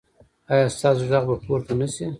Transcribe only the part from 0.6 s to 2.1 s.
ستاسو غږ به پورته نه شي؟